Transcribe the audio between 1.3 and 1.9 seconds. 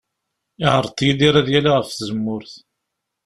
ad yali ɣef